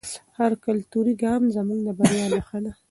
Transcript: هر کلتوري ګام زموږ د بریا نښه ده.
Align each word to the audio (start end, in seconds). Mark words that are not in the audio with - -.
هر 0.37 0.51
کلتوري 0.65 1.13
ګام 1.23 1.41
زموږ 1.55 1.79
د 1.85 1.89
بریا 1.97 2.25
نښه 2.33 2.59
ده. 2.63 2.71